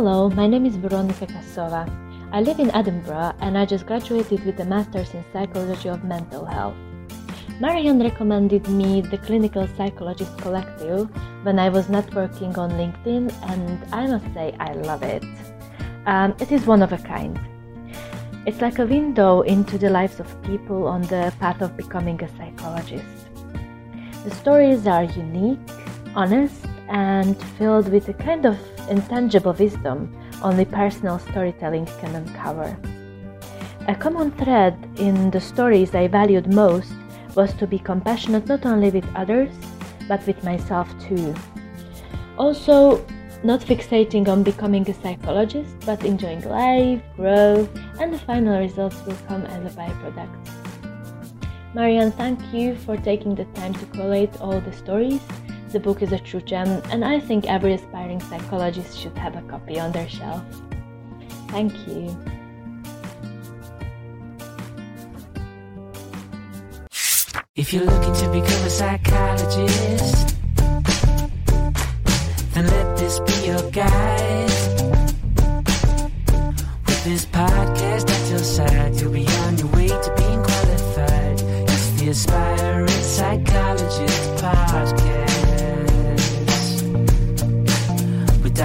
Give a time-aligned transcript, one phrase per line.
[0.00, 1.84] Hello, my name is Veronica Kasova.
[2.32, 6.46] I live in Edinburgh and I just graduated with a master's in psychology of mental
[6.46, 6.74] health.
[7.60, 11.10] Marianne recommended me the Clinical Psychologist Collective
[11.42, 15.22] when I was networking on LinkedIn, and I must say I love it.
[16.06, 17.38] Um, it is one of a kind.
[18.46, 22.28] It's like a window into the lives of people on the path of becoming a
[22.38, 23.28] psychologist.
[24.24, 25.68] The stories are unique,
[26.14, 28.56] honest, and filled with a kind of
[28.88, 32.76] intangible wisdom only personal storytelling can uncover.
[33.88, 36.92] A common thread in the stories I valued most
[37.34, 39.52] was to be compassionate not only with others,
[40.08, 41.34] but with myself too.
[42.38, 43.04] Also,
[43.42, 49.16] not fixating on becoming a psychologist, but enjoying life, growth, and the final results will
[49.28, 50.60] come as a byproduct.
[51.74, 55.22] Marianne, thank you for taking the time to collate all the stories
[55.72, 59.42] the book is a true gem, and I think every aspiring psychologist should have a
[59.42, 60.42] copy on their shelf.
[61.48, 62.16] Thank you.
[67.54, 70.36] If you're looking to become a psychologist,
[72.54, 74.50] then let this be your guide.
[76.86, 81.40] With this podcast at your side, you'll be on your way to being qualified.
[81.68, 85.09] It's the Aspiring Psychologist Podcast.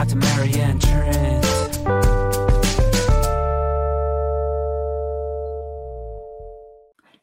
[0.06, 0.18] Dr.
[0.18, 1.46] Marianne Trent.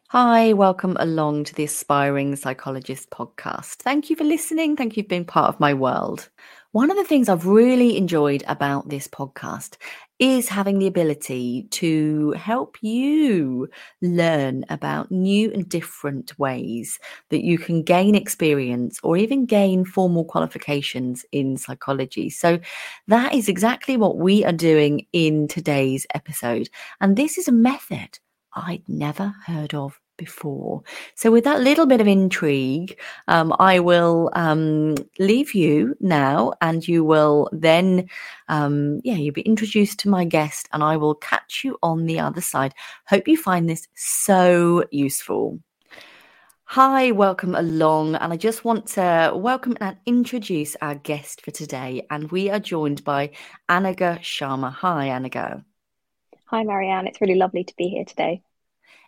[0.09, 3.77] Hi, welcome along to the Aspiring Psychologist podcast.
[3.77, 4.75] Thank you for listening.
[4.75, 6.29] Thank you for being part of my world.
[6.73, 9.77] One of the things I've really enjoyed about this podcast
[10.23, 13.69] is having the ability to help you
[14.03, 20.25] learn about new and different ways that you can gain experience or even gain formal
[20.25, 22.31] qualifications in psychology.
[22.31, 22.61] So,
[23.09, 26.69] that is exactly what we are doing in today's episode.
[27.01, 28.21] And this is a method
[28.55, 30.83] I'd never heard of before.
[31.15, 36.87] So, with that little bit of intrigue, um, I will um, leave you now, and
[36.87, 38.09] you will then,
[38.49, 42.21] um, yeah, you'll be introduced to my guest, and I will catch you on the
[42.21, 42.75] other side.
[43.07, 45.59] Hope you find this so useful.
[46.77, 48.15] Hi, welcome along.
[48.15, 52.07] And I just want to welcome and introduce our guest for today.
[52.09, 53.33] And we are joined by
[53.69, 54.73] Anagha Sharma.
[54.73, 55.65] Hi, Anagha.
[56.47, 57.07] Hi, Marianne.
[57.07, 58.43] It's really lovely to be here today.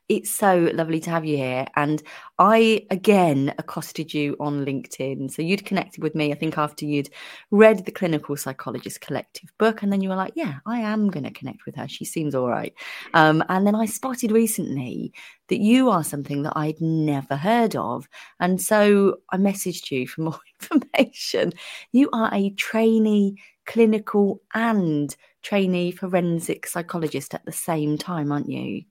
[0.08, 1.66] It's so lovely to have you here.
[1.76, 2.02] And
[2.38, 5.30] I again accosted you on LinkedIn.
[5.30, 7.08] So you'd connected with me, I think, after you'd
[7.50, 9.82] read the Clinical Psychologist Collective book.
[9.82, 11.88] And then you were like, yeah, I am going to connect with her.
[11.88, 12.74] She seems all right.
[13.14, 15.14] Um, and then I spotted recently
[15.48, 18.06] that you are something that I'd never heard of.
[18.40, 21.52] And so I messaged you for more information.
[21.92, 28.82] You are a trainee clinical and trainee forensic psychologist at the same time, aren't you?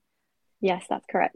[0.64, 1.36] Yes, that's correct.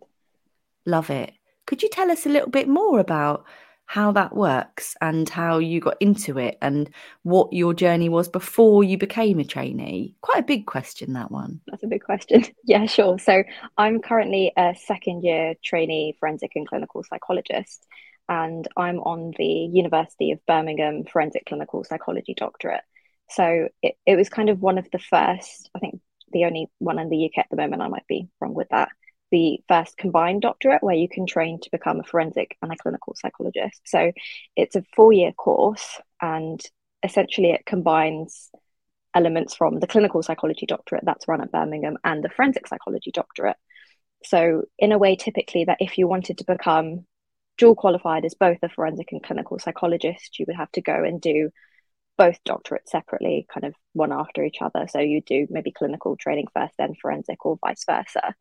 [0.85, 1.33] Love it.
[1.65, 3.45] Could you tell us a little bit more about
[3.85, 6.89] how that works and how you got into it and
[7.23, 10.15] what your journey was before you became a trainee?
[10.21, 11.59] Quite a big question, that one.
[11.67, 12.45] That's a big question.
[12.63, 13.19] yeah, sure.
[13.19, 13.43] So
[13.77, 17.85] I'm currently a second year trainee forensic and clinical psychologist,
[18.29, 22.83] and I'm on the University of Birmingham Forensic Clinical Psychology Doctorate.
[23.29, 25.99] So it, it was kind of one of the first, I think
[26.31, 28.89] the only one in the UK at the moment, I might be wrong with that,
[29.31, 33.13] the first combined doctorate where you can train to become a forensic and a clinical
[33.15, 33.81] psychologist.
[33.85, 34.11] So
[34.55, 36.61] it's a four year course and
[37.03, 38.49] essentially it combines
[39.13, 43.57] elements from the clinical psychology doctorate that's run at Birmingham and the forensic psychology doctorate.
[44.23, 47.05] So, in a way, typically, that if you wanted to become
[47.57, 51.21] dual qualified as both a forensic and clinical psychologist, you would have to go and
[51.21, 51.49] do
[52.17, 54.87] both doctorates separately, kind of one after each other.
[54.87, 58.35] So, you do maybe clinical training first, then forensic, or vice versa.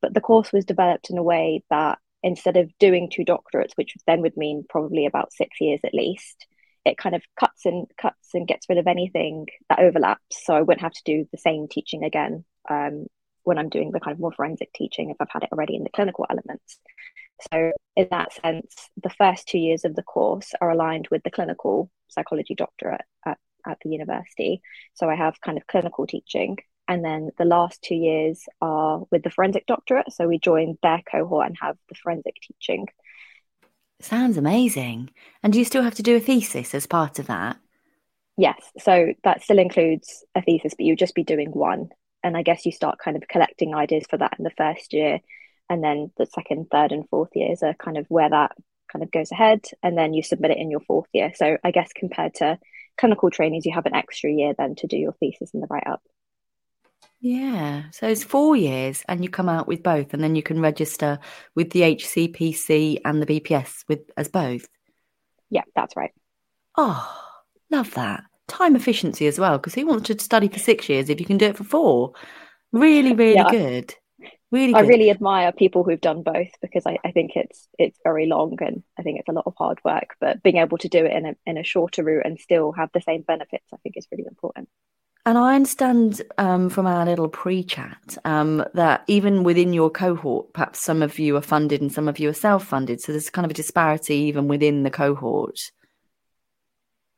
[0.00, 3.94] But the course was developed in a way that instead of doing two doctorates, which
[4.06, 6.46] then would mean probably about six years at least,
[6.84, 10.44] it kind of cuts and cuts and gets rid of anything that overlaps.
[10.44, 13.06] So I wouldn't have to do the same teaching again um,
[13.44, 15.84] when I'm doing the kind of more forensic teaching if I've had it already in
[15.84, 16.78] the clinical elements.
[17.52, 21.30] So in that sense, the first two years of the course are aligned with the
[21.30, 24.60] clinical psychology doctorate at, at the university.
[24.94, 29.22] So I have kind of clinical teaching and then the last two years are with
[29.22, 30.10] the forensic doctorate.
[30.10, 32.86] So we join their cohort and have the forensic teaching.
[34.00, 35.10] Sounds amazing.
[35.42, 37.58] And do you still have to do a thesis as part of that?
[38.38, 38.58] Yes.
[38.78, 41.90] So that still includes a thesis, but you just be doing one.
[42.22, 45.20] And I guess you start kind of collecting ideas for that in the first year.
[45.68, 48.52] And then the second, third, and fourth years are kind of where that
[48.90, 49.64] kind of goes ahead.
[49.82, 51.32] And then you submit it in your fourth year.
[51.34, 52.58] So I guess compared to
[52.96, 55.86] clinical trainees, you have an extra year then to do your thesis and the write
[55.86, 56.02] up.
[57.20, 60.60] Yeah, so it's four years, and you come out with both, and then you can
[60.60, 61.18] register
[61.54, 64.68] with the HCPC and the BPS with as both.
[65.50, 66.12] Yeah, that's right.
[66.76, 67.12] Oh,
[67.70, 69.58] love that time efficiency as well.
[69.58, 72.12] Because who wants to study for six years if you can do it for four?
[72.72, 73.50] Really, really yeah.
[73.50, 73.94] good.
[74.50, 78.26] Really, I really admire people who've done both because I, I, think it's it's very
[78.26, 80.16] long and I think it's a lot of hard work.
[80.20, 82.88] But being able to do it in a in a shorter route and still have
[82.94, 84.70] the same benefits, I think, is really important.
[85.28, 90.80] And I understand um, from our little pre-chat um, that even within your cohort, perhaps
[90.80, 93.02] some of you are funded and some of you are self-funded.
[93.02, 95.70] So there's kind of a disparity even within the cohort.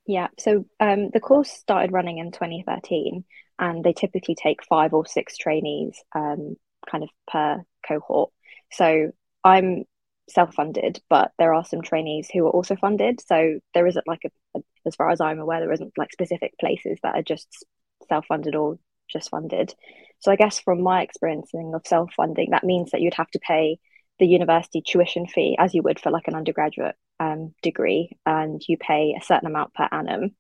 [0.09, 0.27] Yeah.
[0.41, 3.25] So um, the course started running in 2013,
[3.61, 6.57] and they typically take five or six trainees um,
[6.91, 8.33] kind of per cohort.
[8.73, 9.13] So
[9.45, 9.85] I'm
[10.29, 13.21] self-funded, but there are some trainees who are also funded.
[13.21, 16.59] So there isn't like a, a, as far as I'm aware, there isn't like specific
[16.59, 17.65] places that are just
[18.11, 18.79] self-funded or
[19.09, 19.75] just funded.
[20.19, 23.79] So I guess from my experiencing of self-funding, that means that you'd have to pay
[24.19, 28.77] the university tuition fee as you would for like an undergraduate um, degree, and you
[28.77, 30.37] pay a certain amount per annum.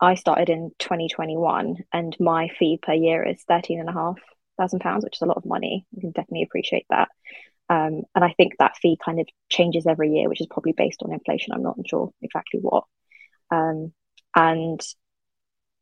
[0.00, 4.16] I started in 2021, and my fee per year is thirteen and a half
[4.58, 5.86] thousand pounds, which is a lot of money.
[5.92, 7.08] You can definitely appreciate that.
[7.68, 11.02] Um, and I think that fee kind of changes every year, which is probably based
[11.02, 11.52] on inflation.
[11.52, 12.84] I'm not sure exactly what.
[13.50, 13.92] Um,
[14.34, 14.80] and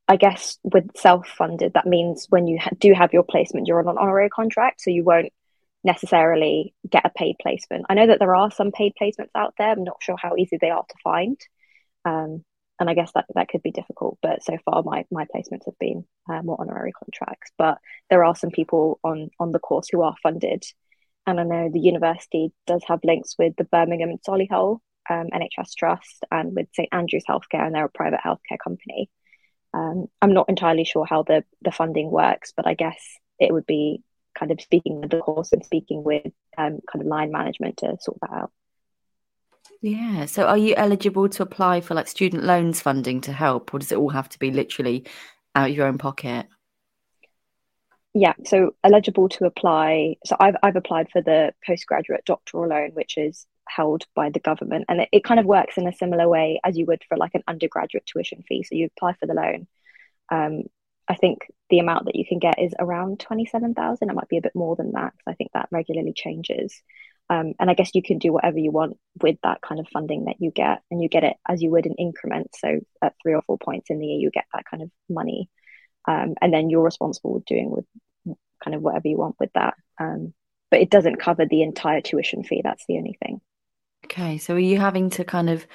[0.09, 3.89] I guess with self-funded, that means when you ha- do have your placement, you're on
[3.89, 5.33] an honorary contract, so you won't
[5.85, 7.87] necessarily get a paid placement.
[7.89, 9.71] I know that there are some paid placements out there.
[9.71, 11.39] I'm not sure how easy they are to find.
[12.05, 12.45] Um,
[12.81, 14.19] and I guess that that could be difficult.
[14.23, 17.51] But so far, my my placements have been uh, more honorary contracts.
[17.59, 17.79] But
[18.09, 20.65] there are some people on on the course who are funded,
[21.27, 24.79] and I know the university does have links with the Birmingham and Solihull
[25.11, 29.11] um, NHS Trust and with St Andrews Healthcare, and they're a private healthcare company.
[29.75, 32.99] Um, I'm not entirely sure how the the funding works, but I guess
[33.39, 34.03] it would be
[34.39, 37.97] kind of speaking with the course and speaking with um, kind of line management to
[38.01, 38.51] sort that out.
[39.81, 40.27] Yeah.
[40.27, 43.93] So are you eligible to apply for like student loans funding to help, or does
[43.93, 45.05] it all have to be literally
[45.55, 46.47] out of your own pocket?
[48.15, 50.17] Yeah, so eligible to apply.
[50.25, 54.87] So I've I've applied for the postgraduate doctoral loan, which is held by the government,
[54.89, 57.35] and it, it kind of works in a similar way as you would for like
[57.35, 58.65] an undergraduate tuition fee.
[58.65, 59.67] So you apply for the loan.
[60.31, 60.65] Um,
[61.07, 64.11] I think the amount that you can get is around twenty seven thousand.
[64.11, 65.15] It might be a bit more than that.
[65.27, 66.83] I think that regularly changes.
[67.31, 70.25] Um, and I guess you can do whatever you want with that kind of funding
[70.25, 72.59] that you get, and you get it as you would in increments.
[72.61, 75.51] So at three or four points in the year, you get that kind of money,
[76.07, 77.85] um, and then you're responsible with doing with
[78.65, 79.75] kind of whatever you want with that.
[80.01, 80.33] Um,
[80.71, 82.61] but it doesn't cover the entire tuition fee.
[82.63, 83.41] That's the only thing.
[84.11, 85.67] Okay, so are you having to kind of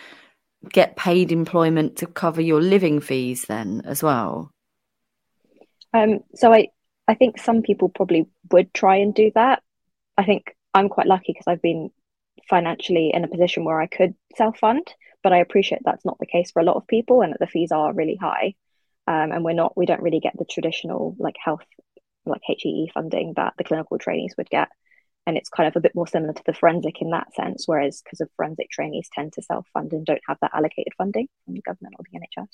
[0.68, 4.50] get paid employment to cover your living fees then as well?
[5.94, 6.70] Um, so I
[7.08, 9.62] I think some people probably would try and do that.
[10.18, 11.92] I think I'm quite lucky because I've been
[12.50, 14.92] financially in a position where I could self fund,
[15.22, 17.46] but I appreciate that's not the case for a lot of people and that the
[17.46, 18.56] fees are really high.
[19.06, 21.66] Um, and we're not, we don't really get the traditional like health,
[22.26, 24.70] like HEE funding that the clinical trainees would get.
[25.26, 28.02] And it's kind of a bit more similar to the forensic in that sense, whereas
[28.02, 31.56] because of forensic trainees tend to self fund and don't have that allocated funding from
[31.56, 32.48] the government or the NHS.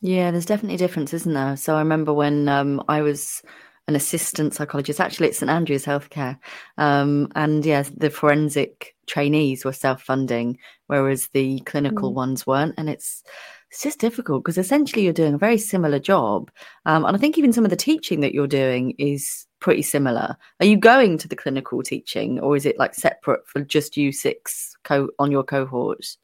[0.00, 1.56] Yeah, there's definitely a difference, isn't there?
[1.56, 3.42] So I remember when um, I was
[3.86, 5.00] an assistant psychologist.
[5.00, 6.38] Actually, it's St Andrews Healthcare,
[6.78, 12.14] um, and yes, the forensic trainees were self-funding, whereas the clinical mm.
[12.14, 13.22] ones weren't, and it's
[13.70, 16.50] it's just difficult because essentially you're doing a very similar job,
[16.86, 20.36] um, and I think even some of the teaching that you're doing is pretty similar.
[20.58, 24.10] Are you going to the clinical teaching, or is it like separate for just you
[24.12, 26.18] six co- on your cohorts?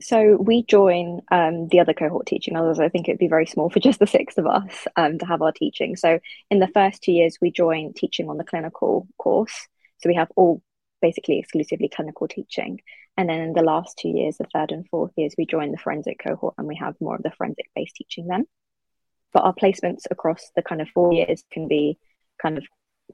[0.00, 2.56] So we join um, the other cohort teaching.
[2.56, 5.26] Others, I think it'd be very small for just the six of us um, to
[5.26, 5.96] have our teaching.
[5.96, 6.18] So
[6.50, 9.68] in the first two years, we join teaching on the clinical course.
[9.98, 10.62] So we have all
[11.00, 12.80] basically exclusively clinical teaching.
[13.16, 15.78] And then in the last two years, the third and fourth years, we join the
[15.78, 18.44] forensic cohort and we have more of the forensic based teaching then.
[19.32, 21.98] But our placements across the kind of four years can be
[22.40, 22.64] kind of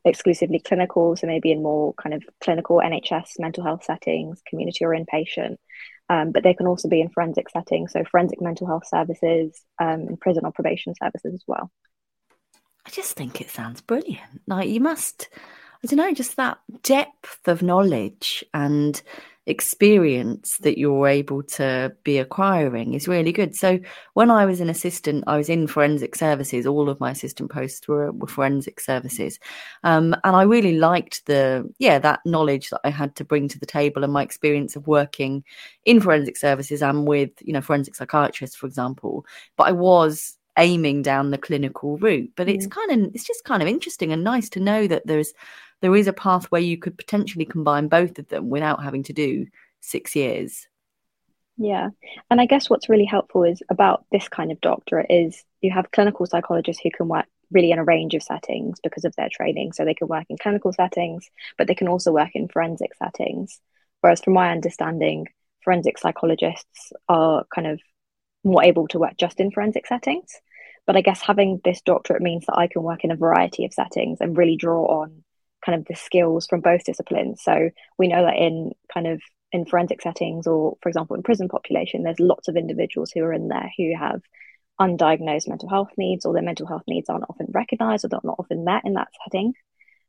[0.05, 4.91] exclusively clinical, so maybe in more kind of clinical NHS mental health settings, community or
[4.91, 5.57] inpatient.
[6.09, 10.09] Um, but they can also be in forensic settings, so forensic mental health services, um,
[10.09, 11.71] and prison or probation services as well.
[12.85, 14.43] I just think it sounds brilliant.
[14.47, 15.29] Like you must,
[15.83, 19.01] I don't know, just that depth of knowledge and
[19.47, 23.57] experience that you're able to be acquiring is really good.
[23.57, 23.81] So
[24.15, 26.67] when I was an assistant, I was in forensic services.
[26.67, 29.39] All of my assistant posts were, were forensic services,
[29.83, 33.59] um, and I really liked the yeah that knowledge that I had to bring to
[33.59, 35.43] the table and my experience of working
[35.85, 39.27] in forensic services and with you know forensic psychiatrists, for example.
[39.57, 42.31] But I was aiming down the clinical route.
[42.37, 42.71] But it's mm.
[42.71, 45.33] kind of it's just kind of interesting and nice to know that there's
[45.83, 49.13] there is a path where you could potentially combine both of them without having to
[49.13, 49.47] do
[49.81, 50.67] six years.
[51.59, 51.91] Yeah.
[52.31, 55.91] And I guess what's really helpful is about this kind of doctorate is you have
[55.91, 59.73] clinical psychologists who can work really in a range of settings because of their training.
[59.73, 63.61] So they can work in clinical settings, but they can also work in forensic settings.
[64.01, 65.27] Whereas from my understanding,
[65.63, 67.81] forensic psychologists are kind of
[68.45, 70.33] more able to work just in forensic settings.
[70.87, 73.75] But I guess having this doctorate means that I can work in a variety of
[73.75, 75.23] settings and really draw on
[75.65, 77.43] kind of the skills from both disciplines.
[77.43, 79.21] So we know that in kind of
[79.53, 83.33] in forensic settings or for example in prison population, there's lots of individuals who are
[83.33, 84.21] in there who have
[84.81, 88.39] undiagnosed mental health needs or their mental health needs aren't often recognized or they're not
[88.39, 89.53] often met in that setting.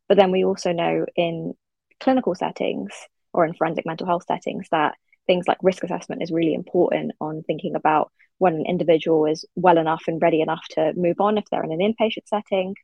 [0.08, 1.54] But then we also know in
[2.00, 2.90] clinical settings
[3.32, 4.94] or in forensic mental health settings that
[5.26, 9.78] things like risk assessment is really important on thinking about when an individual is well
[9.78, 12.74] enough and ready enough to move on if they're in an inpatient setting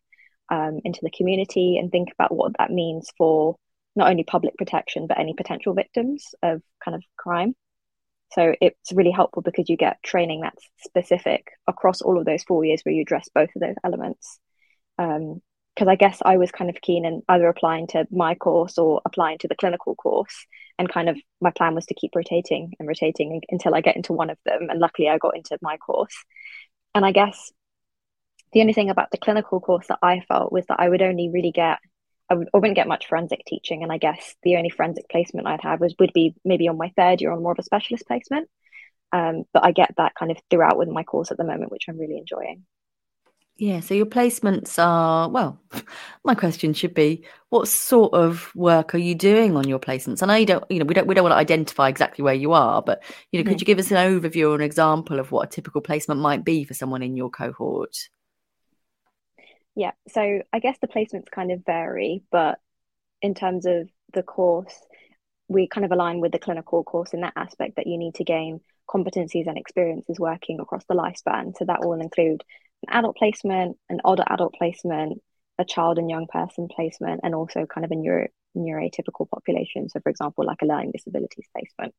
[0.51, 3.57] um, into the community and think about what that means for
[3.97, 7.55] not only public protection but any potential victims of kind of crime
[8.33, 12.65] so it's really helpful because you get training that's specific across all of those four
[12.65, 14.39] years where you address both of those elements
[14.99, 15.41] um,
[15.75, 19.01] because I guess I was kind of keen in either applying to my course or
[19.07, 20.47] applying to the clinical course.
[20.79, 24.13] And kind of my plan was to keep rotating and rotating until I get into
[24.13, 24.69] one of them.
[24.69, 26.15] And luckily, I got into my course.
[26.95, 27.51] And I guess
[28.53, 31.29] the only thing about the clinical course that I felt was that I would only
[31.29, 31.79] really get,
[32.29, 33.83] I, would, I wouldn't get much forensic teaching.
[33.83, 36.93] And I guess the only forensic placement I'd have was would be maybe on my
[36.97, 38.49] third year on more of a specialist placement.
[39.13, 41.87] Um, but I get that kind of throughout with my course at the moment, which
[41.89, 42.65] I'm really enjoying.
[43.57, 45.61] Yeah, so your placements are well.
[46.25, 50.23] My question should be: What sort of work are you doing on your placements?
[50.23, 52.23] And I know you don't, you know, we don't, we don't want to identify exactly
[52.23, 53.03] where you are, but
[53.33, 55.83] you know, could you give us an overview or an example of what a typical
[55.83, 58.09] placement might be for someone in your cohort?
[59.81, 62.59] Yeah, so I guess the placements kind of vary, but
[63.23, 64.75] in terms of the course,
[65.49, 68.25] we kind of align with the clinical course in that aspect that you need to
[68.25, 71.57] gain competencies and experiences working across the lifespan.
[71.57, 72.45] So that will include
[72.87, 75.23] an adult placement, an older adult placement,
[75.59, 79.89] a child and young person placement, and also kind of a neuro neurotypical population.
[79.89, 81.95] So, for example, like a learning disabilities placement.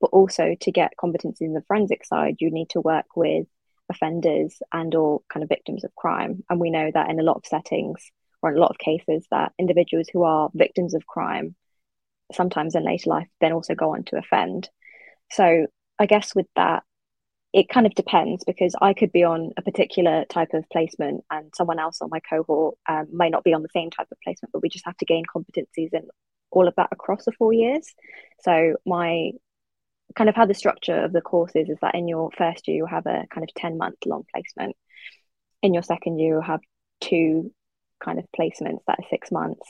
[0.00, 3.46] But also to get competency in the forensic side, you need to work with
[3.90, 6.42] offenders and or kind of victims of crime.
[6.48, 8.10] And we know that in a lot of settings
[8.42, 11.54] or in a lot of cases that individuals who are victims of crime
[12.32, 14.68] sometimes in later life then also go on to offend.
[15.32, 15.66] So
[15.98, 16.82] I guess with that,
[17.52, 21.52] it kind of depends because I could be on a particular type of placement and
[21.54, 24.52] someone else on my cohort um, may not be on the same type of placement,
[24.52, 26.08] but we just have to gain competencies in
[26.52, 27.92] all of that across the four years.
[28.42, 29.32] So my
[30.16, 32.78] kind of how the structure of the course is is that in your first year
[32.78, 34.76] you'll have a kind of 10 month long placement.
[35.62, 36.60] In your second year you'll have
[37.00, 37.52] two
[38.02, 39.66] kind of placements that are six months.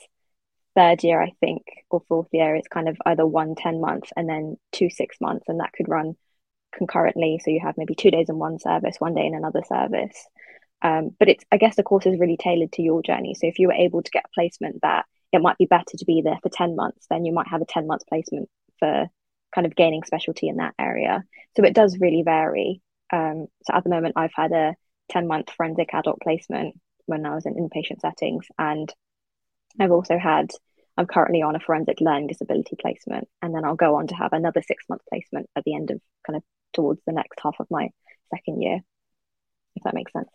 [0.77, 4.29] Third year, I think, or fourth year, it's kind of either one 10 months and
[4.29, 6.15] then two six months, and that could run
[6.73, 7.41] concurrently.
[7.43, 10.27] So you have maybe two days in one service, one day in another service.
[10.83, 13.35] Um, but it's, I guess the course is really tailored to your journey.
[13.35, 16.05] So if you were able to get a placement that it might be better to
[16.05, 19.09] be there for 10 months, then you might have a 10 month placement for
[19.55, 21.25] kind of gaining specialty in that area.
[21.57, 22.81] So it does really vary.
[23.13, 24.75] Um, so at the moment, I've had a
[25.11, 28.47] 10 month forensic adult placement when I was in inpatient settings.
[28.59, 28.93] And
[29.79, 30.51] I've also had
[30.97, 34.35] I'm currently on a forensic learning disability placement, and then I'll go on to have
[34.35, 36.43] another six month placement at the end of kind of
[36.75, 37.89] towards the next half of my
[38.35, 38.81] second year,
[39.77, 40.29] if that makes sense.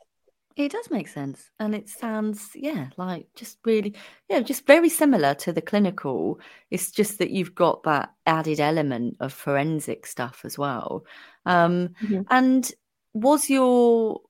[0.55, 1.49] It does make sense.
[1.59, 3.93] And it sounds, yeah, like just really,
[4.29, 6.39] yeah, just very similar to the clinical.
[6.71, 11.05] It's just that you've got that added element of forensic stuff as well.
[11.45, 12.21] Um, mm-hmm.
[12.29, 12.71] And
[13.13, 14.21] was your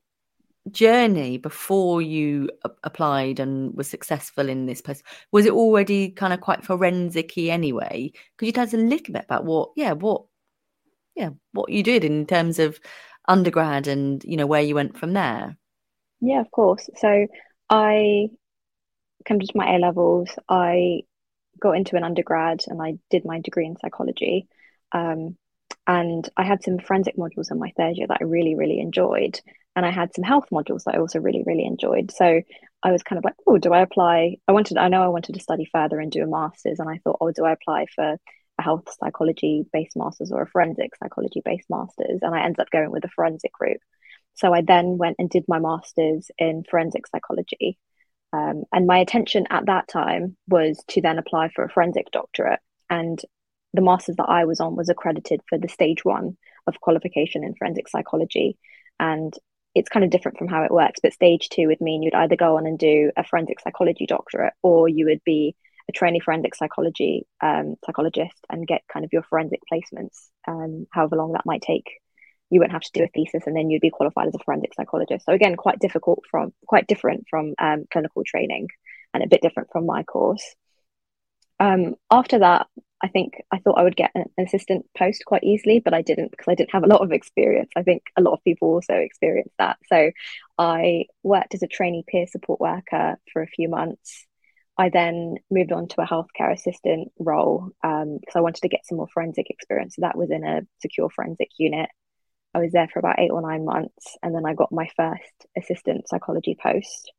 [0.72, 2.50] journey before you
[2.84, 8.12] applied and was successful in this place was it already kind of quite forensic anyway
[8.38, 10.24] could you tell us a little bit about what yeah what
[11.16, 12.80] yeah what you did in terms of
[13.28, 15.56] undergrad and you know where you went from there
[16.22, 17.28] yeah of course so
[17.70, 18.28] i
[19.28, 21.02] to my a levels i
[21.60, 24.48] got into an undergrad and i did my degree in psychology
[24.92, 25.36] um,
[25.88, 29.40] and i had some forensic modules in my third year that i really really enjoyed
[29.76, 32.12] and I had some health modules that I also really, really enjoyed.
[32.12, 32.42] So
[32.84, 34.38] I was kind of like, oh, do I apply?
[34.48, 37.00] I wanted, I know I wanted to study further and do a master's, and I
[37.00, 38.18] thought, oh, do I apply for
[38.58, 42.70] a health psychology based masters or a forensic psychology based masters, and I ended up
[42.70, 43.82] going with the forensic route.
[44.36, 47.78] So I then went and did my masters in forensic psychology.
[48.34, 52.60] Um, and my intention at that time was to then apply for a forensic doctorate.
[52.90, 53.20] And
[53.74, 56.38] the masters that I was on was accredited for the stage one
[56.68, 58.58] of qualification in forensic psychology.
[59.00, 59.34] And
[59.74, 62.38] it's kind of different from how it works, but stage two would mean you'd either
[62.38, 65.56] go on and do a forensic psychology doctorate or you would be
[65.90, 71.18] a trainee forensic psychology um, psychologist and get kind of your forensic placements, um, however
[71.18, 72.00] long that might take.
[72.56, 74.74] You wouldn't have to do a thesis, and then you'd be qualified as a forensic
[74.74, 75.26] psychologist.
[75.26, 78.70] So again, quite difficult from quite different from um, clinical training,
[79.14, 80.56] and a bit different from my course.
[81.60, 82.68] Um, after that,
[83.04, 86.32] I think I thought I would get an assistant post quite easily, but I didn't
[86.32, 87.72] because I didn't have a lot of experience.
[87.76, 89.78] I think a lot of people also experienced that.
[89.92, 90.12] So
[90.58, 94.26] I worked as a trainee peer support worker for a few months.
[94.78, 98.86] I then moved on to a healthcare assistant role um, because I wanted to get
[98.86, 99.96] some more forensic experience.
[99.96, 101.90] So that was in a secure forensic unit.
[102.56, 105.46] I was there for about eight or nine months, and then I got my first
[105.58, 107.12] assistant psychology post.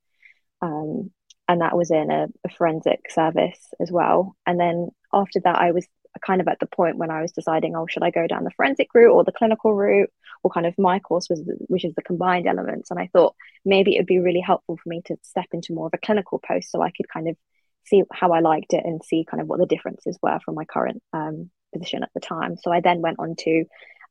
[0.62, 1.10] Um,
[1.48, 4.34] and that was in a, a, forensic service as well.
[4.46, 5.86] And then after that, I was
[6.24, 8.50] kind of at the point when I was deciding, oh, should I go down the
[8.50, 10.10] forensic route or the clinical route?
[10.42, 12.90] Or kind of my course was, which is the combined elements.
[12.90, 15.86] And I thought maybe it would be really helpful for me to step into more
[15.86, 17.36] of a clinical post so I could kind of
[17.84, 20.64] see how I liked it and see kind of what the differences were from my
[20.64, 22.56] current um, position at the time.
[22.56, 23.64] So I then went on to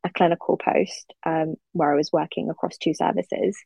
[0.05, 3.57] a clinical post um, where I was working across two services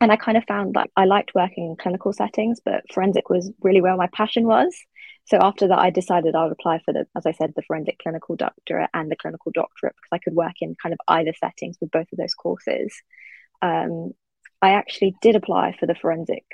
[0.00, 3.50] and I kind of found that I liked working in clinical settings, but forensic was
[3.62, 4.74] really where my passion was.
[5.24, 7.98] So after that, I decided I would apply for the, as I said, the forensic
[7.98, 11.78] clinical doctorate and the clinical doctorate because I could work in kind of either settings
[11.80, 12.94] with both of those courses.
[13.62, 14.12] Um,
[14.60, 16.44] I actually did apply for the forensic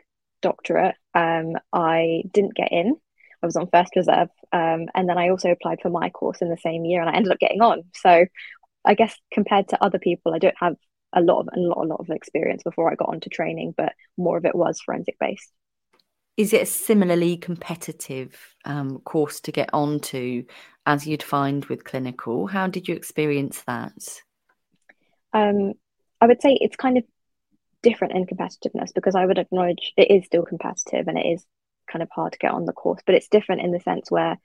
[0.41, 0.95] doctorate.
[1.15, 2.97] Um, I didn't get in.
[3.43, 6.49] I was on first reserve, um, and then I also applied for my course in
[6.49, 7.83] the same year, and I ended up getting on.
[7.93, 8.25] So
[8.85, 10.77] I guess compared to other people, I don't have
[11.13, 13.93] a lot of a lot, a lot of experience before I got onto training, but
[14.17, 15.53] more of it was forensic based.
[16.37, 20.45] Is it a similarly competitive um, course to get onto
[20.87, 22.47] as you'd find with clinical?
[22.47, 24.23] How did you experience that?
[25.35, 25.75] Um,
[26.21, 27.05] I would say it's kind of
[27.83, 31.45] different in competitiveness because I would acknowledge it is still competitive and it is
[31.91, 34.39] kind of hard to get on the course, but it's different in the sense where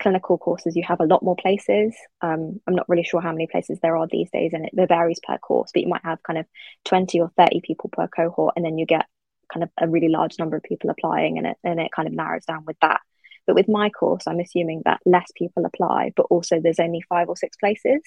[0.00, 1.94] clinical courses, you have a lot more places.
[2.20, 5.20] Um, I'm not really sure how many places there are these days, and it, varies
[5.26, 6.46] per course, but you might have kind of
[6.84, 9.06] 20 or 30 people per cohort, and then you get
[9.52, 12.14] kind of a really large number of people applying, and it, and it kind of
[12.14, 13.00] narrows down with that.
[13.46, 17.28] But with my course, I'm assuming that less people apply, but also there's only five
[17.28, 18.00] or six places.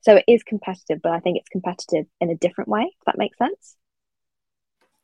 [0.00, 3.18] So it is competitive, but I think it's competitive in a different way, if that
[3.18, 3.76] makes sense.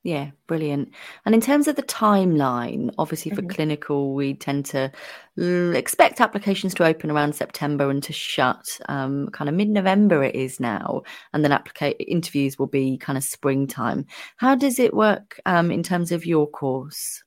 [0.05, 0.91] Yeah, brilliant.
[1.25, 3.51] And in terms of the timeline, obviously for mm-hmm.
[3.51, 4.91] clinical, we tend to
[5.37, 10.35] expect applications to open around September and to shut um, kind of mid November, it
[10.35, 11.03] is now.
[11.33, 14.07] And then applica- interviews will be kind of springtime.
[14.38, 17.23] How does it work um, in terms of your course?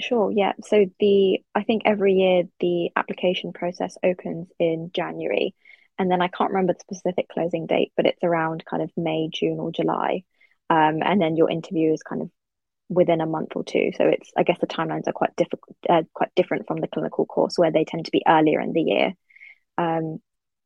[0.00, 0.54] Sure, yeah.
[0.64, 5.54] So the I think every year the application process opens in January.
[6.00, 9.28] And then I can't remember the specific closing date, but it's around kind of May,
[9.32, 10.24] June, or July
[10.70, 12.30] um, and then your interview is kind of
[12.88, 13.90] within a month or two.
[13.96, 17.26] So it's I guess the timelines are quite difficult, uh, quite different from the clinical
[17.26, 19.14] course where they tend to be earlier in the year.
[19.76, 20.20] Um,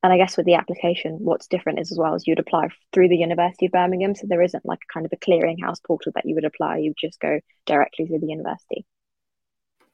[0.05, 3.09] and I guess with the application, what's different is as well as you'd apply through
[3.09, 6.27] the University of Birmingham, so there isn't like a kind of a clearinghouse portal that
[6.27, 6.79] you would apply.
[6.79, 8.85] You just go directly through the university.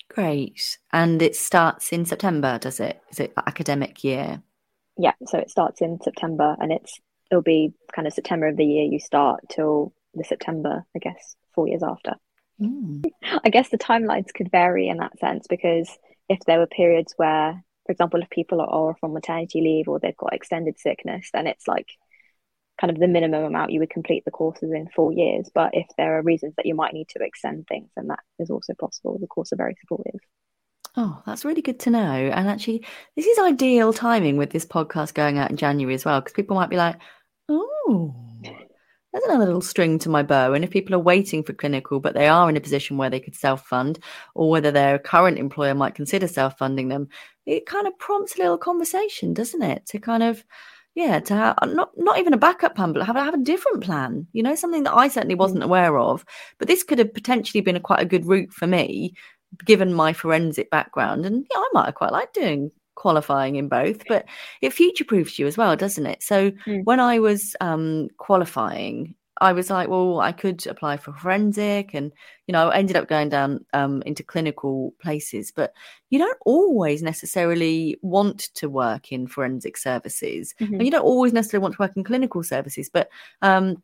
[0.08, 3.02] Great, and it starts in September, does it?
[3.10, 4.42] Is it academic year?
[4.96, 6.98] Yeah, so it starts in September, and it's
[7.30, 11.36] it'll be kind of September of the year you start till the September, I guess,
[11.54, 12.14] four years after.
[12.60, 13.04] Mm.
[13.44, 15.88] I guess the timelines could vary in that sense because
[16.28, 20.16] if there were periods where, for example, if people are from maternity leave or they've
[20.16, 21.88] got extended sickness, then it's like
[22.80, 25.50] kind of the minimum amount you would complete the courses in four years.
[25.52, 28.50] But if there are reasons that you might need to extend things, then that is
[28.50, 29.18] also possible.
[29.18, 30.20] The course are very supportive.
[30.96, 32.00] Oh, that's really good to know.
[32.00, 36.20] And actually, this is ideal timing with this podcast going out in January as well,
[36.20, 36.96] because people might be like,
[37.48, 38.27] oh,
[39.12, 40.52] there's another little string to my bow.
[40.52, 43.20] And if people are waiting for clinical, but they are in a position where they
[43.20, 43.98] could self fund,
[44.34, 47.08] or whether their current employer might consider self funding them,
[47.46, 49.86] it kind of prompts a little conversation, doesn't it?
[49.86, 50.44] To kind of,
[50.94, 54.26] yeah, to have not not even a backup plan, but have, have a different plan.
[54.32, 55.66] You know, something that I certainly wasn't mm.
[55.66, 56.24] aware of.
[56.58, 59.14] But this could have potentially been a quite a good route for me,
[59.64, 61.24] given my forensic background.
[61.24, 64.26] And yeah, I might have quite liked doing qualifying in both, but
[64.60, 66.20] it future proofs you as well, doesn't it?
[66.22, 66.84] So mm.
[66.84, 72.12] when I was um, qualifying, I was like, well, I could apply for forensic, and
[72.48, 75.52] you know, I ended up going down um, into clinical places.
[75.52, 75.72] But
[76.10, 80.74] you don't always necessarily want to work in forensic services, mm-hmm.
[80.74, 82.90] and you don't always necessarily want to work in clinical services.
[82.92, 83.10] But
[83.42, 83.80] um,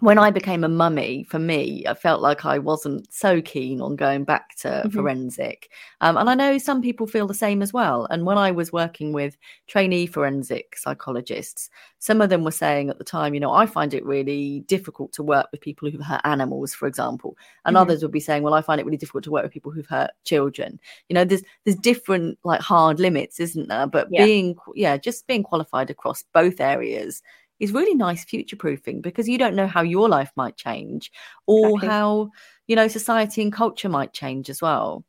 [0.00, 3.96] when I became a mummy, for me, I felt like I wasn't so keen on
[3.96, 4.88] going back to mm-hmm.
[4.88, 5.70] forensic.
[6.00, 8.06] Um, and I know some people feel the same as well.
[8.10, 9.36] And when I was working with
[9.66, 13.92] trainee forensic psychologists, some of them were saying at the time, you know, I find
[13.92, 17.36] it really difficult to work with people who've hurt animals, for example.
[17.66, 17.82] And mm-hmm.
[17.82, 19.86] others would be saying, well, I find it really difficult to work with people who've
[19.86, 20.80] hurt children.
[21.10, 23.86] You know, there's there's different like hard limits, isn't there?
[23.86, 24.24] But yeah.
[24.24, 27.22] being yeah, just being qualified across both areas
[27.60, 31.12] is really nice future proofing because you don't know how your life might change
[31.46, 31.88] or exactly.
[31.88, 32.30] how
[32.66, 35.04] you know society and culture might change as well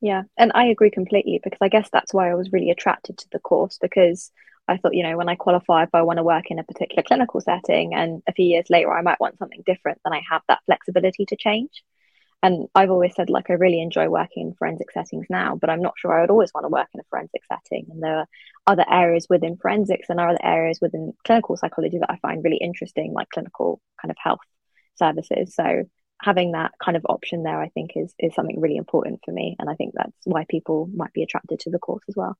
[0.00, 3.26] yeah and i agree completely because i guess that's why i was really attracted to
[3.32, 4.30] the course because
[4.68, 7.02] i thought you know when i qualify if i want to work in a particular
[7.02, 10.42] clinical setting and a few years later i might want something different then i have
[10.48, 11.84] that flexibility to change
[12.42, 15.82] and I've always said like I really enjoy working in forensic settings now, but I'm
[15.82, 17.86] not sure I would always want to work in a forensic setting.
[17.90, 18.26] And there are
[18.66, 23.12] other areas within forensics and other areas within clinical psychology that I find really interesting,
[23.12, 24.40] like clinical kind of health
[24.96, 25.54] services.
[25.54, 25.84] So
[26.22, 29.56] having that kind of option there, I think is is something really important for me,
[29.58, 32.36] and I think that's why people might be attracted to the course as well.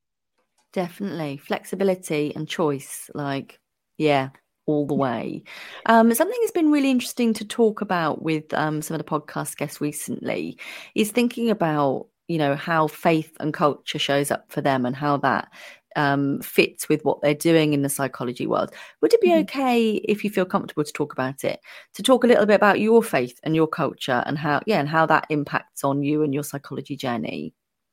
[0.73, 3.59] Definitely flexibility and choice, like
[3.99, 4.31] yeah,
[4.71, 5.43] all the way.
[5.87, 9.57] Um, something that's been really interesting to talk about with um, some of the podcast
[9.57, 10.59] guests recently
[10.95, 15.17] is thinking about you know how faith and culture shows up for them and how
[15.17, 15.49] that
[15.97, 18.73] um, fits with what they're doing in the psychology world.
[19.03, 19.41] Would it be mm-hmm.
[19.41, 21.61] okay if you feel comfortable to talk about it,
[21.95, 24.89] to talk a little bit about your faith and your culture and how yeah and
[24.89, 27.53] how that impacts on you and your psychology journey?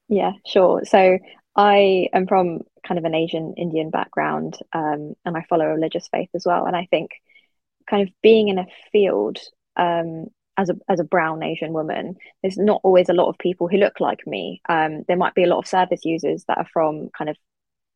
[0.10, 0.84] Yeah, sure.
[0.86, 1.18] So
[1.56, 6.08] I am from kind of an Asian Indian background, um, and I follow a religious
[6.08, 6.66] faith as well.
[6.66, 7.12] And I think
[7.90, 9.40] kind of being in a field
[9.76, 13.68] um, as a as a brown Asian woman, there's not always a lot of people
[13.68, 14.62] who look like me.
[14.70, 17.38] Um, there might be a lot of service users that are from kind of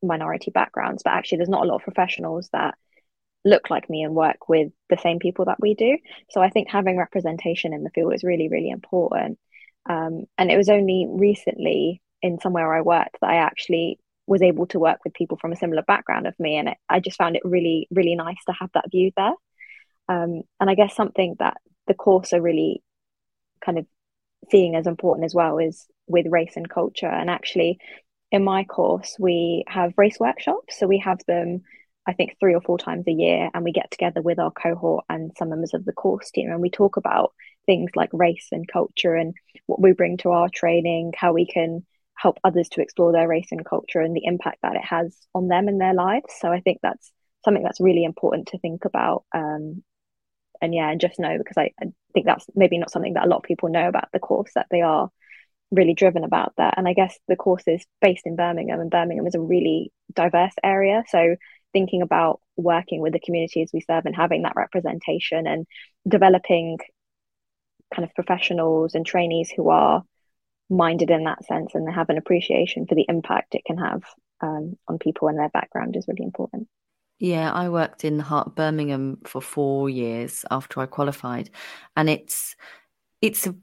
[0.02, 2.74] minority backgrounds, but actually, there's not a lot of professionals that
[3.44, 5.98] look like me and work with the same people that we do.
[6.30, 9.38] So I think having representation in the field is really, really important.
[9.88, 14.66] Um, and it was only recently in somewhere I worked that I actually was able
[14.66, 17.36] to work with people from a similar background of me, and it, I just found
[17.36, 19.34] it really, really nice to have that view there.
[20.08, 21.56] Um, and I guess something that
[21.86, 22.82] the course are really
[23.64, 23.86] kind of
[24.50, 27.06] seeing as important as well is with race and culture.
[27.06, 27.78] And actually,
[28.30, 31.62] in my course, we have race workshops, so we have them.
[32.04, 35.04] I think three or four times a year, and we get together with our cohort
[35.08, 37.32] and some members of the course team, and we talk about
[37.64, 39.34] things like race and culture and
[39.66, 41.86] what we bring to our training, how we can
[42.22, 45.48] help others to explore their race and culture and the impact that it has on
[45.48, 46.32] them and their lives.
[46.38, 47.10] So I think that's
[47.44, 49.24] something that's really important to think about.
[49.34, 49.82] Um,
[50.60, 53.28] and yeah, and just know because I, I think that's maybe not something that a
[53.28, 55.10] lot of people know about the course that they are
[55.72, 56.74] really driven about that.
[56.76, 60.54] And I guess the course is based in Birmingham, and Birmingham is a really diverse
[60.62, 61.02] area.
[61.08, 61.34] So
[61.72, 65.66] thinking about working with the communities we serve and having that representation and
[66.06, 66.78] developing
[67.92, 70.04] kind of professionals and trainees who are
[70.72, 74.02] minded in that sense and they have an appreciation for the impact it can have
[74.40, 76.68] um, on people and their background is really important.
[77.18, 81.50] Yeah, I worked in Heart Birmingham for four years after I qualified,
[81.96, 82.56] and it's
[83.20, 83.54] it's a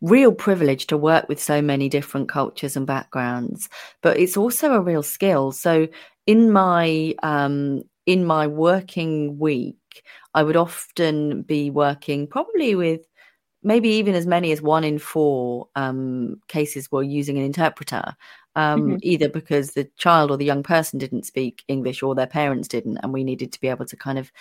[0.00, 3.68] real privilege to work with so many different cultures and backgrounds,
[4.02, 5.52] but it's also a real skill.
[5.52, 5.86] So
[6.26, 10.02] in my um, in my working week,
[10.34, 13.02] I would often be working probably with
[13.66, 18.16] maybe even as many as one in four um, cases were using an interpreter
[18.56, 18.96] um, mm-hmm.
[19.02, 22.98] either because the child or the young person didn't speak English or their parents didn't,
[22.98, 24.32] and we needed to be able to kind of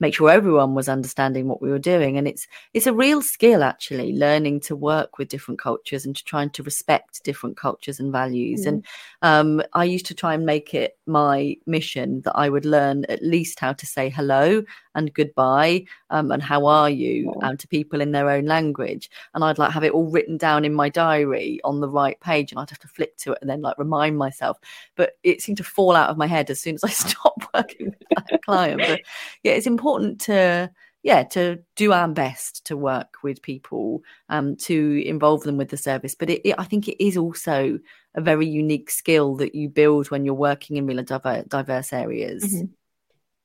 [0.00, 2.16] make sure everyone was understanding what we were doing.
[2.16, 6.24] And it's it's a real skill actually, learning to work with different cultures and to
[6.24, 8.60] trying to respect different cultures and values.
[8.60, 8.68] Mm-hmm.
[8.68, 8.86] And
[9.22, 13.22] um, I used to try and make it my mission that I would learn at
[13.22, 14.62] least how to say hello
[14.94, 19.10] and goodbye um, and how are you um, to people in their own language.
[19.34, 22.52] And I'd like have it all written down in my diary on the right page,
[22.52, 24.58] and I'd have to flick to it and then like remind myself.
[24.96, 27.86] But it seemed to fall out of my head as soon as I stopped working
[27.86, 28.80] with that client.
[28.86, 29.00] But
[29.42, 30.70] yeah, it's important to
[31.04, 35.76] yeah to do our best to work with people um, to involve them with the
[35.76, 37.78] service but it, it, i think it is also
[38.16, 42.66] a very unique skill that you build when you're working in really diverse, areas mm-hmm.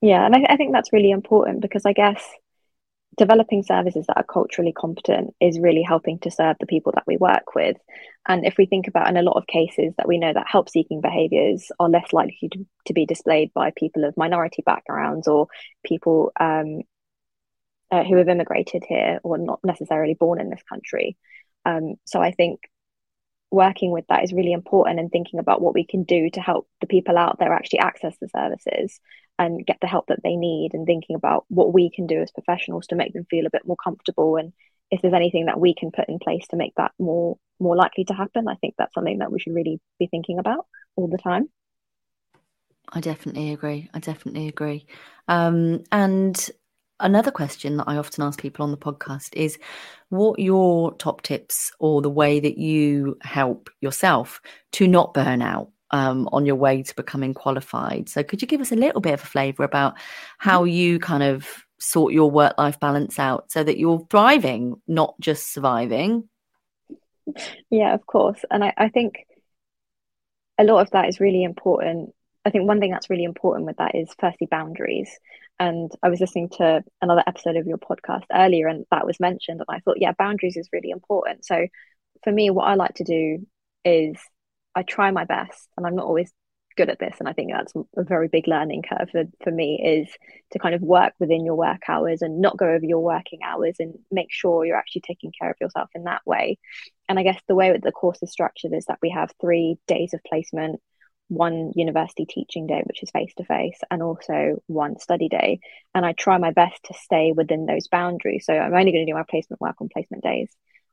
[0.01, 2.23] yeah and I, I think that's really important because i guess
[3.19, 7.17] developing services that are culturally competent is really helping to serve the people that we
[7.17, 7.75] work with.
[8.25, 10.69] And if we think about in a lot of cases that we know that help
[10.69, 15.47] seeking behaviors are less likely to, to be displayed by people of minority backgrounds or
[15.83, 16.83] people um,
[17.91, 21.17] uh, who have immigrated here or not necessarily born in this country.
[21.65, 22.61] Um, so I think
[23.51, 26.67] working with that is really important and thinking about what we can do to help
[26.81, 28.99] the people out there actually access the services
[29.37, 32.31] and get the help that they need and thinking about what we can do as
[32.31, 34.35] professionals to make them feel a bit more comfortable.
[34.35, 34.53] And
[34.91, 38.05] if there's anything that we can put in place to make that more more likely
[38.05, 41.17] to happen i think that's something that we should really be thinking about all the
[41.17, 41.49] time.
[42.91, 43.89] I definitely agree.
[43.93, 44.85] I definitely agree.
[45.27, 46.49] Um, and
[46.99, 49.57] another question that I often ask people on the podcast is
[50.09, 54.41] what your top tips or the way that you help yourself
[54.73, 58.09] to not burn out um, on your way to becoming qualified.
[58.09, 59.95] So, could you give us a little bit of a flavour about
[60.37, 61.47] how you kind of
[61.79, 66.27] sort your work life balance out so that you're thriving, not just surviving?
[67.69, 68.43] Yeah, of course.
[68.49, 69.25] And I, I think
[70.57, 72.13] a lot of that is really important.
[72.45, 75.09] I think one thing that's really important with that is firstly boundaries.
[75.59, 79.59] And I was listening to another episode of your podcast earlier, and that was mentioned.
[79.59, 81.45] And I thought, yeah, boundaries is really important.
[81.45, 81.67] So
[82.23, 83.45] for me, what I like to do
[83.83, 84.15] is
[84.75, 86.31] I try my best, and I'm not always
[86.77, 87.17] good at this.
[87.19, 90.09] And I think that's a very big learning curve for, for me is
[90.51, 93.75] to kind of work within your work hours and not go over your working hours
[93.79, 96.57] and make sure you're actually taking care of yourself in that way.
[97.09, 99.77] And I guess the way that the course is structured is that we have three
[99.87, 100.79] days of placement
[101.29, 105.59] one university teaching day, which is face to face, and also one study day.
[105.95, 108.45] And I try my best to stay within those boundaries.
[108.45, 110.49] So I'm only going to do my placement work on placement days.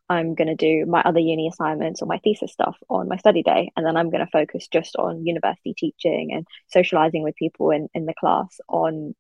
[0.09, 3.43] I'm going to do my other uni assignments or my thesis stuff on my study
[3.43, 3.73] day.
[3.77, 7.89] And then I'm going to focus just on university teaching and socializing with people in,
[7.93, 9.15] in the class on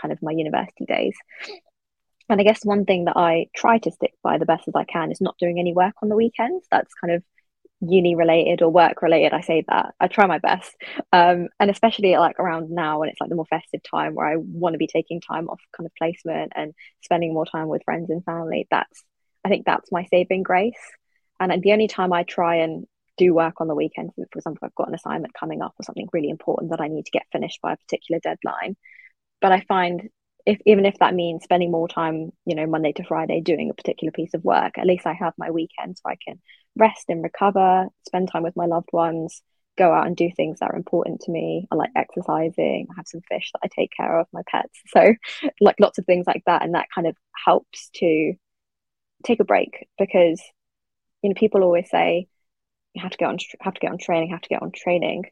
[0.00, 1.16] kind of my university days.
[2.28, 4.84] And I guess one thing that I try to stick by the best as I
[4.84, 6.64] can is not doing any work on the weekends.
[6.70, 7.24] That's kind of
[7.80, 9.94] uni related or work related i say that.
[9.98, 10.74] I try my best.
[11.12, 14.36] Um, and especially like around now when it's like the more festive time where i
[14.36, 18.10] want to be taking time off kind of placement and spending more time with friends
[18.10, 19.02] and family that's
[19.44, 20.78] i think that's my saving grace.
[21.38, 24.74] And the only time i try and do work on the weekends for example i've
[24.74, 27.60] got an assignment coming up or something really important that i need to get finished
[27.62, 28.76] by a particular deadline.
[29.40, 30.08] But i find
[30.46, 33.74] if even if that means spending more time you know monday to friday doing a
[33.74, 36.40] particular piece of work at least i have my weekend so i can
[36.76, 39.42] rest and recover spend time with my loved ones
[39.78, 41.66] go out and do things that are important to me.
[41.70, 44.78] I like exercising i have some fish that i take care of my pets.
[44.88, 45.14] So
[45.60, 46.62] like lots of things like that.
[46.62, 48.34] And that kind of helps to
[49.24, 50.42] take a break because
[51.22, 52.28] you know people always say
[52.94, 55.24] you have to get on have to get on training have to get on training.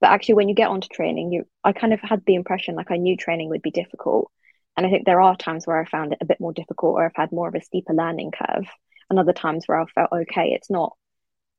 [0.00, 2.90] But actually when you get onto training you i kind of had the impression like
[2.90, 4.30] i knew training would be difficult.
[4.76, 7.04] And i think there are times where i found it a bit more difficult or
[7.06, 8.66] i've had more of a steeper learning curve
[9.10, 10.96] and other times where i felt okay it's not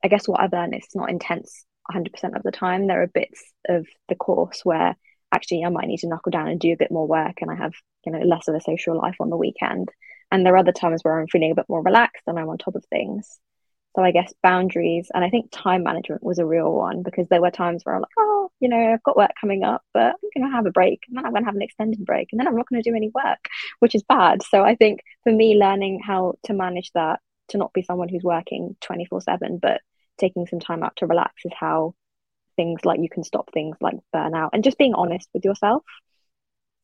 [0.03, 2.87] i guess what i've learned is not intense 100% of the time.
[2.87, 4.95] There are bits of the course where
[5.33, 7.55] actually i might need to knuckle down and do a bit more work and i
[7.55, 7.71] have
[8.05, 9.89] you know less of a social life on the weekend.
[10.33, 12.57] And there are other times where i'm feeling a bit more relaxed and i'm on
[12.57, 13.39] top of things.
[13.95, 17.41] So I guess boundaries and I think time management was a real one because there
[17.41, 20.29] were times where I'm like, oh, you know, I've got work coming up, but I'm
[20.41, 22.39] going to have a break and then I'm going to have an extended break and
[22.39, 24.43] then I'm not going to do any work, which is bad.
[24.43, 27.19] So I think for me, learning how to manage that,
[27.51, 29.81] to not be someone who's working 24 7, but
[30.17, 31.95] taking some time out to relax is how
[32.55, 35.83] things like you can stop things like burnout and just being honest with yourself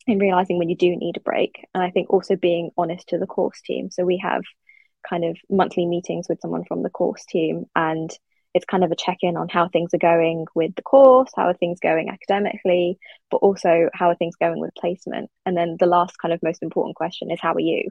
[0.07, 1.65] and realizing when you do need a break.
[1.73, 3.91] And I think also being honest to the course team.
[3.91, 4.43] So we have
[5.07, 8.09] kind of monthly meetings with someone from the course team and
[8.53, 11.53] it's kind of a check-in on how things are going with the course how are
[11.53, 12.97] things going academically
[13.29, 16.63] but also how are things going with placement and then the last kind of most
[16.63, 17.87] important question is how are you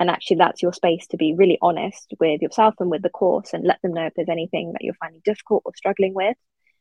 [0.00, 3.52] and actually that's your space to be really honest with yourself and with the course
[3.52, 6.36] and let them know if there's anything that you're finding difficult or struggling with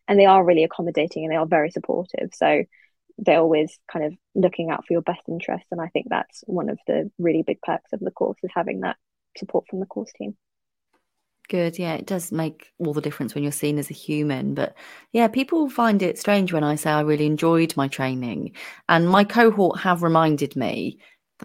[0.07, 2.63] and they are really accommodating and they are very supportive so
[3.19, 6.69] they're always kind of looking out for your best interest and i think that's one
[6.69, 8.97] of the really big perks of the course is having that
[9.37, 10.35] support from the course team.
[11.49, 11.77] Good.
[11.77, 14.53] Yeah, it does make all the difference when you're seen as a human.
[14.53, 14.75] But
[15.11, 18.55] yeah, people find it strange when I say I really enjoyed my training.
[18.87, 20.99] And my cohort have reminded me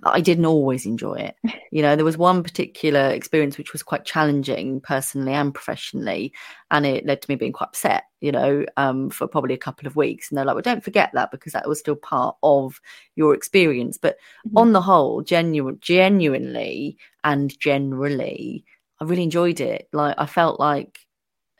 [0.04, 1.36] I didn't always enjoy it.
[1.70, 6.32] You know, there was one particular experience which was quite challenging personally and professionally,
[6.70, 9.86] and it led to me being quite upset, you know, um, for probably a couple
[9.86, 10.30] of weeks.
[10.30, 12.80] And they're like, well, don't forget that because that was still part of
[13.16, 13.98] your experience.
[13.98, 14.56] But mm-hmm.
[14.56, 18.64] on the whole, genuine, genuinely and generally,
[18.98, 19.90] I really enjoyed it.
[19.92, 21.00] Like, I felt like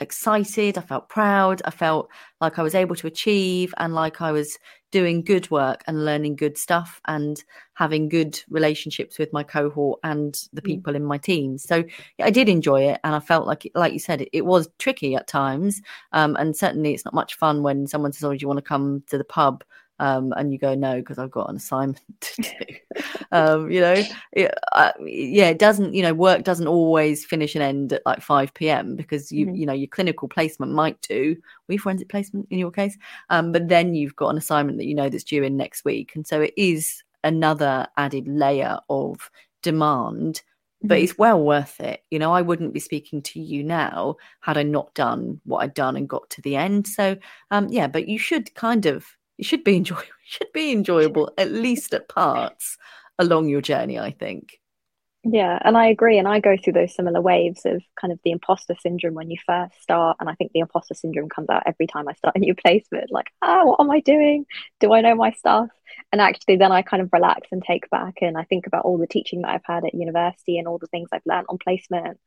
[0.01, 2.09] excited, I felt proud, I felt
[2.41, 4.59] like I was able to achieve and like I was
[4.91, 10.49] doing good work and learning good stuff and having good relationships with my cohort and
[10.53, 10.67] the mm.
[10.67, 11.59] people in my team.
[11.59, 11.85] So
[12.19, 14.69] yeah, I did enjoy it and I felt like like you said it, it was
[14.79, 18.39] tricky at times um, and certainly it's not much fun when someone says oh do
[18.41, 19.63] you want to come to the pub
[20.01, 23.01] um, and you go no because I've got an assignment to do.
[23.33, 25.95] um, you know, it, uh, yeah, it doesn't.
[25.95, 28.97] You know, work doesn't always finish and end at like five p.m.
[28.97, 29.55] because you mm-hmm.
[29.55, 31.37] you know your clinical placement might do.
[31.69, 32.97] We forensic placement in your case,
[33.31, 36.13] um, but then you've got an assignment that you know that's due in next week,
[36.15, 39.31] and so it is another added layer of
[39.63, 40.43] demand
[40.83, 41.05] but mm-hmm.
[41.05, 42.05] it's well worth it.
[42.11, 45.75] You know, I wouldn't be speaking to you now had I not done what I'd
[45.75, 46.87] done and got to the end.
[46.87, 47.17] So,
[47.51, 49.05] um, yeah, but you should kind of
[49.39, 50.05] it should be enjoyable.
[50.25, 52.77] should be enjoyable at least at parts
[53.19, 53.99] along your journey.
[53.99, 54.59] I think.
[55.25, 56.19] Yeah, and I agree.
[56.19, 59.37] And I go through those similar waves of kind of the imposter syndrome when you
[59.45, 60.17] first start.
[60.21, 63.11] And I think the imposter syndrome comes out every time I start a new placement.
[63.11, 64.47] Like, ah, what am I doing?
[64.81, 65.69] Do I know my stuff?
[66.13, 68.19] And actually, then I kind of relax and take back.
[68.23, 70.87] And I think about all the teaching that I've had at university and all the
[70.87, 72.19] things I've learned on placement,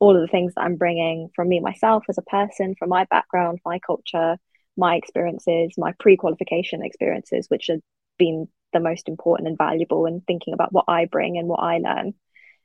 [0.00, 3.04] all of the things that I'm bringing from me myself as a person, from my
[3.04, 4.38] background, my culture,
[4.80, 7.80] my experiences, my pre qualification experiences, which have
[8.18, 11.78] been the most important and valuable, and thinking about what I bring and what I
[11.78, 12.14] learn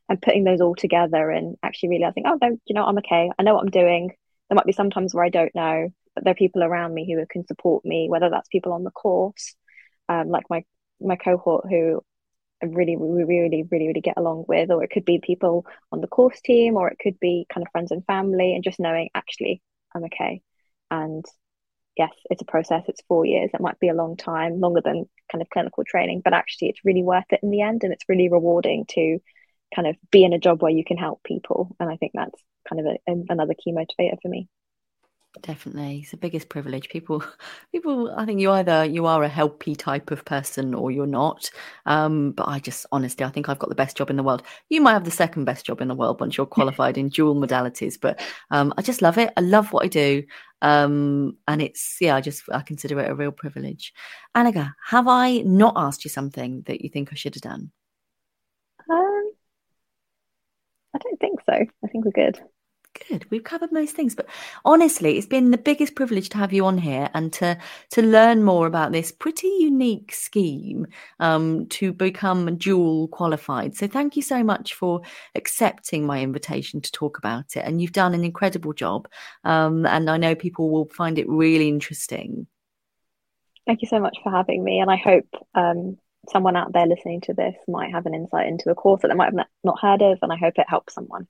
[0.08, 3.30] and putting those all together and actually realizing, oh, no, you know, I'm okay.
[3.38, 4.12] I know what I'm doing.
[4.50, 7.12] There might be some times where I don't know, but there are people around me
[7.12, 9.56] who can support me, whether that's people on the course,
[10.10, 10.64] um, like my
[11.02, 12.02] my cohort who
[12.62, 16.40] really, really, really, really get along with, or it could be people on the course
[16.42, 19.62] team, or it could be kind of friends and family, and just knowing actually
[19.94, 20.42] I'm okay.
[20.92, 21.26] And
[21.98, 22.84] yes, it's a process.
[22.88, 23.50] It's four years.
[23.54, 26.86] It might be a long time, longer than kind of clinical training, but actually it's
[26.86, 29.20] really worth it in the end, and it's really rewarding to
[29.76, 31.76] kind of be in a job where you can help people.
[31.80, 34.48] And I think that's kind of a, a, another key motivator for me.
[35.42, 36.90] Definitely, it's the biggest privilege.
[36.90, 37.24] People,
[37.72, 38.14] people.
[38.18, 41.50] I think you either you are a helpy type of person or you're not.
[41.86, 44.44] Um, but I just honestly, I think I've got the best job in the world.
[44.70, 47.36] You might have the second best job in the world once you're qualified in dual
[47.36, 48.00] modalities.
[48.00, 49.34] But um, I just love it.
[49.36, 50.24] I love what I do.
[50.62, 53.94] Um, and it's yeah, I just I consider it a real privilege.
[54.36, 57.72] Anagha, have I not asked you something that you think I should have done?
[58.90, 59.32] Um,
[60.94, 61.54] I don't think so.
[61.54, 62.40] I think we're good.
[63.10, 63.30] Good.
[63.30, 64.28] We've covered most things, but
[64.64, 67.58] honestly, it's been the biggest privilege to have you on here and to
[67.92, 70.88] to learn more about this pretty unique scheme
[71.20, 73.76] um, to become dual qualified.
[73.76, 75.02] So, thank you so much for
[75.36, 77.66] accepting my invitation to talk about it.
[77.66, 79.10] And you've done an incredible job,
[79.44, 82.48] um, and I know people will find it really interesting.
[83.66, 85.98] Thank you so much for having me, and I hope um,
[86.30, 89.16] someone out there listening to this might have an insight into a course that they
[89.16, 91.28] might have not heard of, and I hope it helps someone.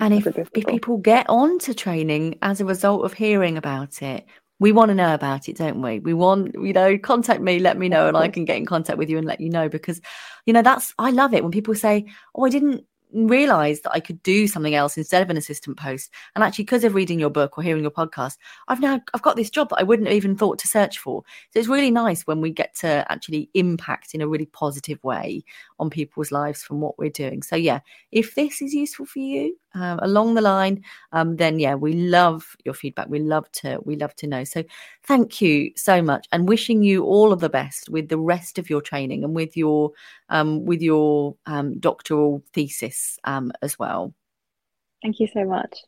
[0.00, 0.42] And if, people.
[0.54, 4.26] if people get on to training as a result of hearing about it,
[4.58, 6.00] we want to know about it, don't we?
[6.00, 8.98] We want, you know, contact me, let me know, and I can get in contact
[8.98, 10.00] with you and let you know because,
[10.46, 14.00] you know, that's, I love it when people say, oh, I didn't realize that I
[14.00, 16.10] could do something else instead of an assistant post.
[16.34, 18.36] And actually, because of reading your book or hearing your podcast,
[18.68, 21.22] I've now I've got this job that I wouldn't have even thought to search for.
[21.52, 25.44] So it's really nice when we get to actually impact in a really positive way
[25.78, 27.42] on people's lives from what we're doing.
[27.42, 31.74] So yeah, if this is useful for you, um, along the line, um, then yeah,
[31.74, 33.08] we love your feedback.
[33.08, 34.42] We love to we love to know.
[34.44, 34.64] So
[35.04, 38.70] thank you so much, and wishing you all of the best with the rest of
[38.70, 39.92] your training and with your
[40.30, 44.14] um, with your um, doctoral thesis um, as well.
[45.02, 45.78] Thank you so much.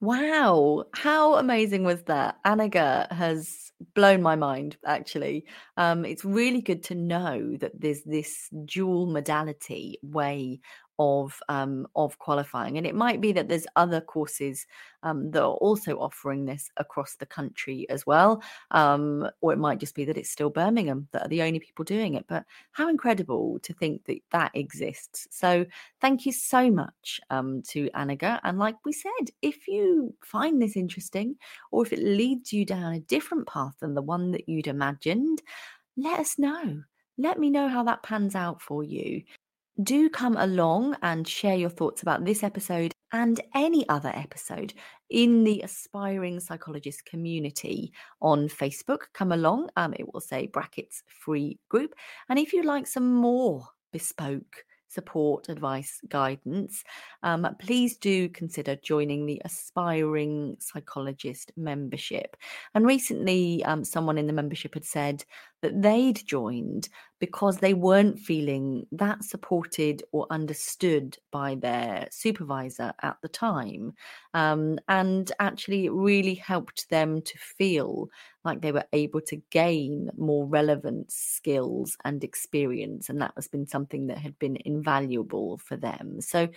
[0.00, 2.36] Wow, how amazing was that?
[2.44, 5.46] Anagha has blown my mind, actually.
[5.76, 10.60] Um, it's really good to know that there's this dual modality way
[10.98, 12.78] of um, of qualifying.
[12.78, 14.66] And it might be that there's other courses
[15.02, 19.78] um, that are also offering this across the country as well, um, or it might
[19.78, 22.24] just be that it's still Birmingham that are the only people doing it.
[22.28, 25.26] But how incredible to think that that exists!
[25.30, 25.66] So
[26.00, 28.40] thank you so much um, to Anagha.
[28.44, 31.36] And like we said, if you find this interesting,
[31.70, 35.42] or if it leads you down a different path than the one that you'd imagined,
[35.96, 36.82] let us know
[37.18, 39.22] let me know how that pans out for you
[39.82, 44.74] do come along and share your thoughts about this episode and any other episode
[45.10, 49.00] in the aspiring psychologist community on Facebook.
[49.12, 51.94] Come along, um, it will say brackets free group.
[52.28, 56.82] And if you'd like some more bespoke support, advice, guidance,
[57.22, 62.36] um, please do consider joining the Aspiring Psychologist membership.
[62.74, 65.24] And recently, um, someone in the membership had said
[65.62, 73.16] that they'd joined because they weren't feeling that supported or understood by their supervisor at
[73.22, 73.94] the time.
[74.34, 78.08] Um, and actually, it really helped them to feel
[78.44, 83.08] like they were able to gain more relevant skills and experience.
[83.08, 86.20] And that has been something that had been invaluable for them.
[86.20, 86.48] So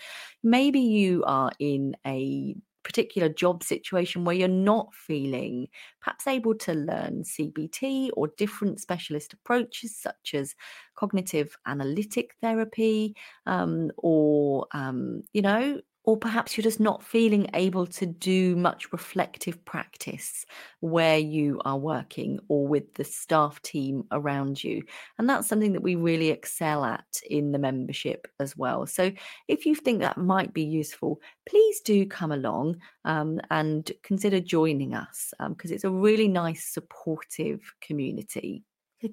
[0.44, 5.68] maybe you are in a particular job situation where you're not feeling
[6.02, 10.56] perhaps able to learn CBT or different specialist approaches such as
[10.96, 13.16] cognitive analytic therapy
[13.46, 15.80] um, or, um, you know,
[16.10, 20.44] or perhaps you're just not feeling able to do much reflective practice
[20.80, 24.82] where you are working or with the staff team around you.
[25.20, 28.88] And that's something that we really excel at in the membership as well.
[28.88, 29.12] So
[29.48, 34.96] if you think that might be useful, please do come along um, and consider joining
[34.96, 38.64] us because um, it's a really nice, supportive community.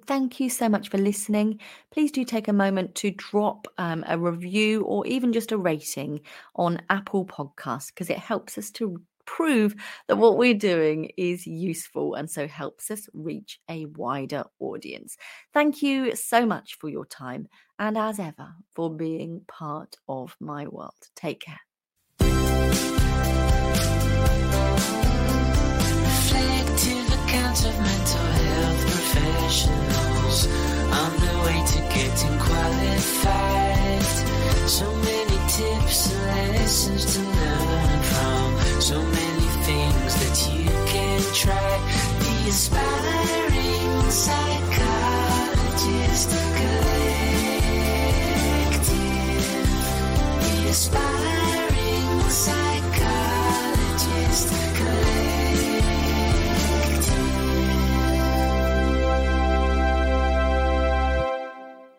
[0.07, 1.61] Thank you so much for listening.
[1.93, 6.21] Please do take a moment to drop um, a review or even just a rating
[6.57, 9.75] on Apple Podcasts because it helps us to prove
[10.09, 15.17] that what we're doing is useful and so helps us reach a wider audience.
[15.53, 20.67] Thank you so much for your time and as ever for being part of my
[20.67, 20.95] world.
[21.15, 21.61] Take care.
[27.65, 28.46] of mental health
[29.47, 30.47] professionals
[30.91, 34.03] on the way to getting qualified.
[34.69, 38.49] So many tips and lessons to learn from.
[38.81, 41.79] So many things that you can try.
[42.19, 45.11] The aspiring psychologist
[46.59, 47.47] collective.
[50.41, 51.26] The aspiring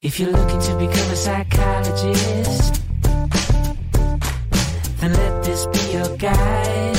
[0.04, 2.84] If you're looking to become a psychologist,
[5.00, 6.96] then let this be your guide.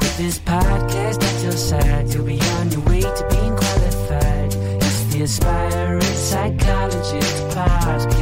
[0.00, 4.54] With this podcast at your side, you'll be on your way to being qualified.
[4.82, 8.14] It's the Aspiring Psychologist Podcast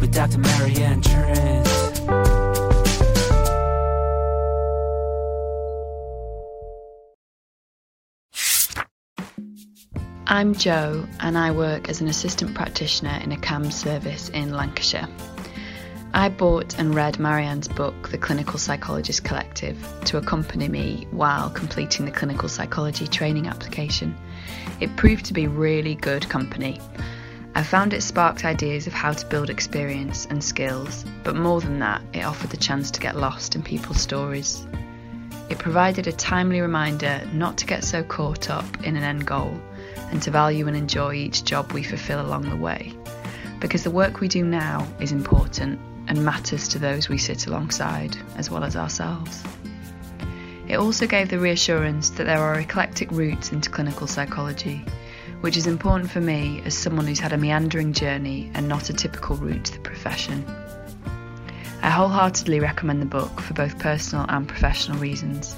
[0.00, 0.38] with Dr.
[0.38, 1.67] Marianne Trent.
[10.30, 15.08] I'm Jo, and I work as an assistant practitioner in a CAMHS service in Lancashire.
[16.12, 22.04] I bought and read Marianne's book, The Clinical Psychologist Collective, to accompany me while completing
[22.04, 24.14] the clinical psychology training application.
[24.80, 26.78] It proved to be really good company.
[27.54, 31.78] I found it sparked ideas of how to build experience and skills, but more than
[31.78, 34.66] that, it offered the chance to get lost in people's stories.
[35.48, 39.58] It provided a timely reminder not to get so caught up in an end goal
[40.10, 42.92] and to value and enjoy each job we fulfill along the way.
[43.60, 48.16] Because the work we do now is important and matters to those we sit alongside,
[48.36, 49.42] as well as ourselves.
[50.66, 54.84] It also gave the reassurance that there are eclectic routes into clinical psychology,
[55.40, 58.92] which is important for me as someone who's had a meandering journey and not a
[58.92, 60.44] typical route to the profession.
[61.82, 65.56] I wholeheartedly recommend the book for both personal and professional reasons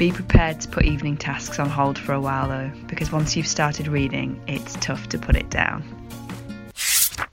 [0.00, 3.46] be prepared to put evening tasks on hold for a while though, because once you've
[3.46, 5.99] started reading, it's tough to put it down.